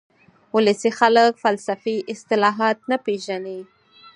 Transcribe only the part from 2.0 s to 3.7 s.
اصطلاحات نه پېژني